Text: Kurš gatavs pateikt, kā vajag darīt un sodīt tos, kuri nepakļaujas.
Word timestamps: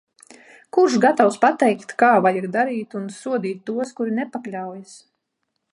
Kurš 0.77 0.95
gatavs 1.03 1.37
pateikt, 1.43 1.93
kā 2.03 2.09
vajag 2.27 2.47
darīt 2.57 2.97
un 3.01 3.07
sodīt 3.19 3.63
tos, 3.69 3.95
kuri 4.01 4.17
nepakļaujas. 4.23 4.97